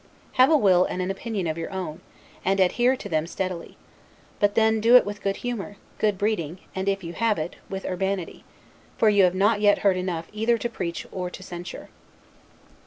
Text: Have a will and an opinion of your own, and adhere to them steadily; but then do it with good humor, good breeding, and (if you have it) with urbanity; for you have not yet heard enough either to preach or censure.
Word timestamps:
Have 0.31 0.49
a 0.49 0.57
will 0.57 0.83
and 0.85 0.99
an 0.99 1.11
opinion 1.11 1.45
of 1.45 1.59
your 1.59 1.69
own, 1.69 2.01
and 2.43 2.59
adhere 2.59 2.95
to 2.95 3.07
them 3.07 3.27
steadily; 3.27 3.77
but 4.39 4.55
then 4.55 4.81
do 4.81 4.95
it 4.95 5.05
with 5.05 5.21
good 5.21 5.35
humor, 5.45 5.77
good 5.99 6.17
breeding, 6.17 6.57
and 6.73 6.89
(if 6.89 7.03
you 7.03 7.13
have 7.13 7.37
it) 7.37 7.57
with 7.69 7.85
urbanity; 7.85 8.43
for 8.97 9.09
you 9.09 9.25
have 9.25 9.35
not 9.35 9.61
yet 9.61 9.77
heard 9.85 9.97
enough 9.97 10.27
either 10.33 10.57
to 10.57 10.69
preach 10.69 11.05
or 11.11 11.31
censure. 11.31 11.89